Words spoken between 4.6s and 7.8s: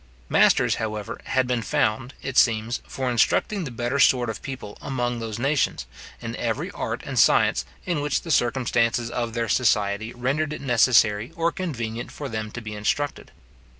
among those nations, in every art and science